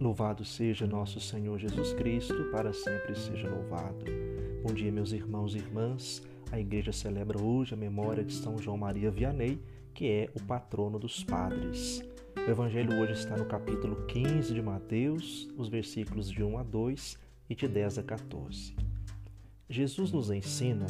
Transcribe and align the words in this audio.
Louvado 0.00 0.44
seja 0.44 0.86
nosso 0.86 1.18
Senhor 1.18 1.58
Jesus 1.58 1.92
Cristo, 1.92 2.44
para 2.52 2.72
sempre 2.72 3.16
seja 3.16 3.50
louvado. 3.50 4.04
Bom 4.62 4.72
dia, 4.72 4.92
meus 4.92 5.10
irmãos 5.10 5.56
e 5.56 5.58
irmãs. 5.58 6.22
A 6.52 6.60
igreja 6.60 6.92
celebra 6.92 7.42
hoje 7.42 7.74
a 7.74 7.76
memória 7.76 8.22
de 8.22 8.32
São 8.32 8.56
João 8.58 8.76
Maria 8.76 9.10
Vianney, 9.10 9.60
que 9.92 10.08
é 10.08 10.30
o 10.36 10.42
patrono 10.44 11.00
dos 11.00 11.24
padres. 11.24 12.00
O 12.36 12.48
evangelho 12.48 12.96
hoje 13.00 13.14
está 13.14 13.36
no 13.36 13.44
capítulo 13.46 14.06
15 14.06 14.54
de 14.54 14.62
Mateus, 14.62 15.48
os 15.56 15.68
versículos 15.68 16.30
de 16.30 16.44
1 16.44 16.58
a 16.58 16.62
2 16.62 17.18
e 17.50 17.56
de 17.56 17.66
10 17.66 17.98
a 17.98 18.02
14. 18.04 18.76
Jesus 19.68 20.12
nos 20.12 20.30
ensina 20.30 20.86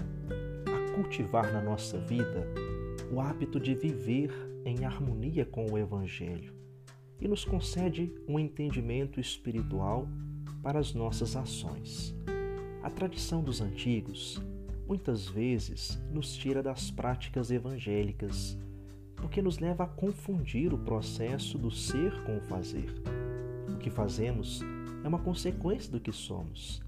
a 0.66 0.92
cultivar 0.94 1.50
na 1.50 1.62
nossa 1.62 1.96
vida 1.96 2.46
o 3.10 3.22
hábito 3.22 3.58
de 3.58 3.74
viver 3.74 4.30
em 4.66 4.84
harmonia 4.84 5.46
com 5.46 5.64
o 5.64 5.78
evangelho 5.78 6.58
e 7.20 7.26
nos 7.26 7.44
concede 7.44 8.12
um 8.26 8.38
entendimento 8.38 9.20
espiritual 9.20 10.08
para 10.62 10.78
as 10.78 10.94
nossas 10.94 11.36
ações. 11.36 12.14
A 12.82 12.90
tradição 12.90 13.42
dos 13.42 13.60
antigos 13.60 14.40
muitas 14.86 15.28
vezes 15.28 16.00
nos 16.10 16.34
tira 16.34 16.62
das 16.62 16.90
práticas 16.90 17.50
evangélicas, 17.50 18.58
porque 19.16 19.42
nos 19.42 19.58
leva 19.58 19.84
a 19.84 19.88
confundir 19.88 20.72
o 20.72 20.78
processo 20.78 21.58
do 21.58 21.70
ser 21.70 22.22
com 22.22 22.38
o 22.38 22.40
fazer. 22.42 22.90
O 23.68 23.76
que 23.76 23.90
fazemos 23.90 24.62
é 25.04 25.08
uma 25.08 25.18
consequência 25.18 25.92
do 25.92 26.00
que 26.00 26.12
somos. 26.12 26.82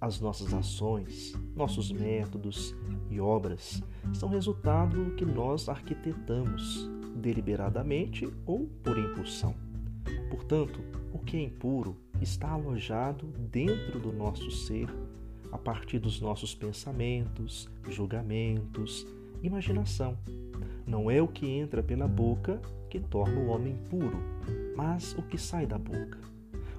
As 0.00 0.20
nossas 0.20 0.52
ações, 0.52 1.34
nossos 1.54 1.90
métodos 1.90 2.74
e 3.10 3.20
obras 3.20 3.82
são 4.12 4.28
resultado 4.28 5.14
que 5.16 5.24
nós 5.24 5.68
arquitetamos 5.68 6.88
deliberadamente 7.14 8.30
ou 8.44 8.66
por 8.82 8.98
impulsão. 8.98 9.63
Portanto, 10.34 10.80
o 11.12 11.18
que 11.20 11.36
é 11.36 11.42
impuro 11.42 11.96
está 12.20 12.50
alojado 12.50 13.24
dentro 13.52 14.00
do 14.00 14.12
nosso 14.12 14.50
ser, 14.50 14.88
a 15.52 15.56
partir 15.56 16.00
dos 16.00 16.20
nossos 16.20 16.52
pensamentos, 16.52 17.70
julgamentos, 17.88 19.06
imaginação. 19.44 20.18
Não 20.84 21.08
é 21.08 21.22
o 21.22 21.28
que 21.28 21.46
entra 21.46 21.84
pela 21.84 22.08
boca 22.08 22.60
que 22.90 22.98
torna 22.98 23.38
o 23.38 23.46
homem 23.46 23.76
puro, 23.88 24.18
mas 24.76 25.14
o 25.16 25.22
que 25.22 25.38
sai 25.38 25.66
da 25.66 25.78
boca. 25.78 26.18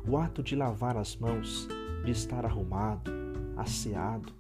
O 0.06 0.18
ato 0.18 0.44
de 0.44 0.54
lavar 0.54 0.98
as 0.98 1.16
mãos, 1.16 1.70
de 2.04 2.12
estar 2.12 2.44
arrumado, 2.44 3.10
asseado, 3.56 4.34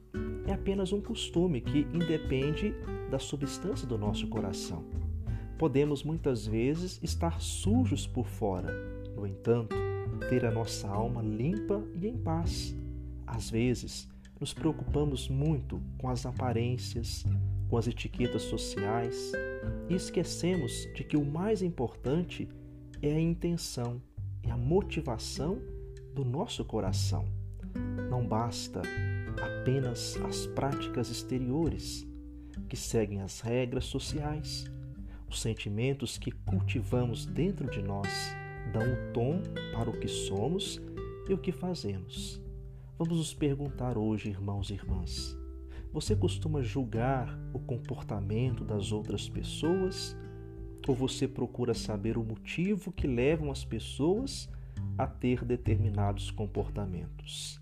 é 0.46 0.52
apenas 0.52 0.92
um 0.92 1.00
costume 1.00 1.62
que 1.62 1.88
independe 1.94 2.76
da 3.10 3.18
substância 3.18 3.88
do 3.88 3.98
nosso 3.98 4.28
coração. 4.28 4.84
Podemos 5.58 6.04
muitas 6.04 6.46
vezes 6.46 7.00
estar 7.02 7.40
sujos 7.40 8.06
por 8.06 8.28
fora, 8.28 8.96
no 9.16 9.26
entanto, 9.26 9.76
ter 10.30 10.46
a 10.46 10.52
nossa 10.52 10.88
alma 10.88 11.22
limpa 11.22 11.84
e 11.94 12.08
em 12.08 12.18
paz. 12.18 12.76
Às 13.26 13.50
vezes, 13.50 14.08
nos 14.40 14.54
preocupamos 14.54 15.30
muito 15.30 15.82
com 15.98 16.10
as 16.10 16.26
aparências, 16.26 17.24
com 17.70 17.78
as 17.78 17.88
etiquetas 17.88 18.44
sociais 18.44 19.32
e 19.90 19.96
esquecemos 19.96 20.88
de 20.94 21.04
que 21.04 21.18
o 21.18 21.26
mais 21.26 21.62
importante 21.62 22.48
é 23.02 23.14
a 23.14 23.20
intenção 23.20 24.02
e 24.44 24.52
a 24.52 24.58
motivação 24.58 25.60
do 26.14 26.24
nosso 26.24 26.64
coração. 26.64 27.26
Não 28.10 28.26
basta 28.26 28.82
apenas 29.42 30.18
as 30.26 30.48
práticas 30.48 31.10
exteriores 31.10 32.08
que 32.70 32.78
seguem 32.78 33.22
as 33.22 33.42
regras 33.42 33.86
sociais 33.86 34.66
os 35.30 35.42
sentimentos 35.42 36.18
que 36.18 36.32
cultivamos 36.32 37.26
dentro 37.26 37.70
de 37.70 37.82
nós 37.82 38.08
dão 38.72 38.82
o 38.82 39.14
tom 39.14 39.42
para 39.74 39.90
o 39.90 40.00
que 40.00 40.08
somos 40.08 40.82
e 41.28 41.34
o 41.34 41.38
que 41.38 41.52
fazemos. 41.52 42.42
Vamos 42.98 43.18
nos 43.18 43.34
perguntar 43.34 43.98
hoje, 43.98 44.30
irmãos 44.30 44.70
e 44.70 44.74
irmãs: 44.74 45.38
você 45.92 46.16
costuma 46.16 46.62
julgar 46.62 47.40
o 47.54 47.60
comportamento 47.60 48.64
das 48.64 48.92
outras 48.92 49.30
pessoas? 49.30 50.16
Ou 50.88 50.94
você 50.94 51.28
procura 51.28 51.74
saber 51.74 52.16
o 52.16 52.24
motivo 52.24 52.92
que 52.92 53.08
levam 53.08 53.50
as 53.50 53.66
pessoas 53.66 54.48
a 54.98 55.08
ter 55.08 55.44
determinados 55.44 56.30
comportamentos? 56.30 57.60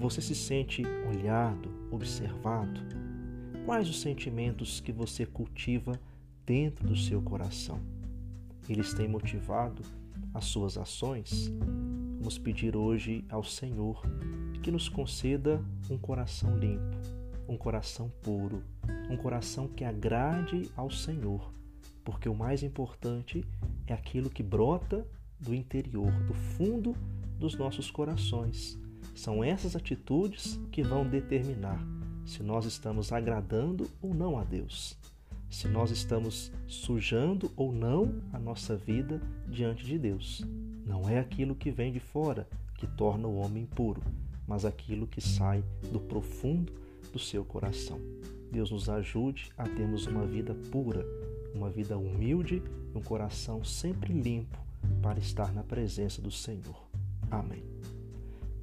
Você 0.00 0.20
se 0.20 0.34
sente 0.34 0.82
olhado, 1.08 1.70
observado? 1.90 2.80
Quais 3.64 3.88
os 3.88 4.00
sentimentos 4.00 4.80
que 4.80 4.90
você 4.90 5.24
cultiva 5.24 5.92
dentro 6.44 6.86
do 6.86 6.96
seu 6.96 7.20
coração. 7.22 7.80
Eles 8.68 8.92
têm 8.94 9.08
motivado 9.08 9.82
as 10.34 10.46
suas 10.46 10.78
ações. 10.78 11.52
Vamos 12.18 12.38
pedir 12.38 12.76
hoje 12.76 13.24
ao 13.28 13.42
Senhor 13.42 14.02
que 14.62 14.70
nos 14.70 14.88
conceda 14.88 15.62
um 15.90 15.98
coração 15.98 16.56
limpo, 16.56 16.96
um 17.48 17.56
coração 17.56 18.10
puro, 18.22 18.62
um 19.10 19.16
coração 19.16 19.66
que 19.66 19.84
agrade 19.84 20.70
ao 20.76 20.90
Senhor, 20.90 21.52
porque 22.04 22.28
o 22.28 22.34
mais 22.34 22.62
importante 22.62 23.44
é 23.86 23.92
aquilo 23.92 24.30
que 24.30 24.42
brota 24.42 25.06
do 25.40 25.54
interior, 25.54 26.12
do 26.26 26.34
fundo 26.34 26.94
dos 27.38 27.56
nossos 27.56 27.90
corações. 27.90 28.78
São 29.14 29.42
essas 29.42 29.74
atitudes 29.74 30.58
que 30.70 30.82
vão 30.82 31.06
determinar 31.06 31.84
se 32.24 32.42
nós 32.42 32.64
estamos 32.64 33.12
agradando 33.12 33.90
ou 34.00 34.14
não 34.14 34.38
a 34.38 34.44
Deus 34.44 34.96
se 35.52 35.68
nós 35.68 35.90
estamos 35.90 36.50
sujando 36.66 37.52
ou 37.54 37.70
não 37.70 38.22
a 38.32 38.38
nossa 38.38 38.74
vida 38.74 39.20
diante 39.46 39.84
de 39.84 39.98
Deus. 39.98 40.42
Não 40.86 41.06
é 41.06 41.18
aquilo 41.18 41.54
que 41.54 41.70
vem 41.70 41.92
de 41.92 42.00
fora 42.00 42.48
que 42.74 42.86
torna 42.86 43.28
o 43.28 43.36
homem 43.36 43.66
puro, 43.66 44.02
mas 44.48 44.64
aquilo 44.64 45.06
que 45.06 45.20
sai 45.20 45.62
do 45.92 46.00
profundo 46.00 46.72
do 47.12 47.18
seu 47.18 47.44
coração. 47.44 48.00
Deus 48.50 48.70
nos 48.70 48.88
ajude 48.88 49.50
a 49.58 49.64
termos 49.64 50.06
uma 50.06 50.26
vida 50.26 50.54
pura, 50.70 51.06
uma 51.54 51.68
vida 51.68 51.98
humilde 51.98 52.62
um 52.94 53.02
coração 53.02 53.62
sempre 53.62 54.12
limpo 54.12 54.58
para 55.02 55.18
estar 55.18 55.52
na 55.52 55.62
presença 55.62 56.20
do 56.22 56.30
Senhor. 56.30 56.82
Amém. 57.30 57.62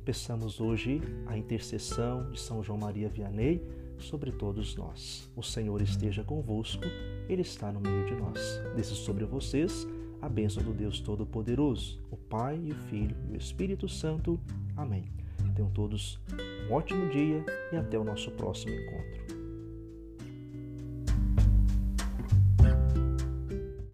Peçamos 0.03 0.59
hoje 0.59 1.01
a 1.27 1.37
intercessão 1.37 2.31
de 2.31 2.39
São 2.39 2.63
João 2.63 2.79
Maria 2.79 3.09
Vianney 3.09 3.61
sobre 3.99 4.31
todos 4.31 4.75
nós. 4.75 5.29
O 5.35 5.43
Senhor 5.43 5.81
esteja 5.81 6.23
convosco, 6.23 6.83
Ele 7.27 7.41
está 7.41 7.71
no 7.71 7.79
meio 7.79 8.05
de 8.05 8.15
nós. 8.15 8.39
Desça 8.75 8.95
sobre 8.95 9.25
vocês 9.25 9.87
a 10.21 10.27
bênção 10.27 10.61
do 10.63 10.73
Deus 10.73 10.99
Todo-Poderoso, 10.99 11.99
o 12.11 12.17
Pai, 12.17 12.57
o 12.57 12.75
Filho 12.89 13.15
e 13.29 13.33
o 13.33 13.37
Espírito 13.37 13.87
Santo. 13.87 14.39
Amém. 14.75 15.05
Tenham 15.55 15.71
todos 15.71 16.19
um 16.69 16.73
ótimo 16.73 17.09
dia 17.09 17.43
e 17.71 17.77
até 17.77 17.97
o 17.97 18.03
nosso 18.03 18.31
próximo 18.31 18.73
encontro. 18.73 19.38